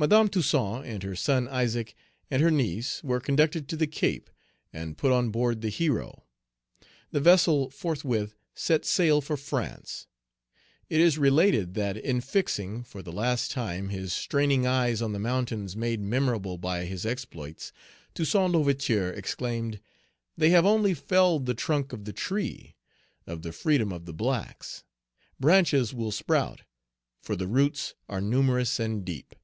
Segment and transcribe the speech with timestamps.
[0.00, 1.94] Madame Toussaint and her son Isaac
[2.30, 4.30] and her niece were conducted to the Cape,
[4.72, 6.24] and put on board the Hero.
[7.10, 10.06] The vessel forthwith set sail for France.
[10.88, 15.18] It is related that, in fixing, for the last time, his straining eyes on the
[15.18, 17.70] mountains made memorable by his exploits,
[18.14, 19.80] Toussaint L'Ouverture exclaimed,
[20.34, 22.74] "They have only felled the trunk of the tree
[23.26, 24.82] (of the freedom of the blacks);
[25.38, 26.62] branches will sprout,
[27.20, 29.34] for the roots are numerous and deep."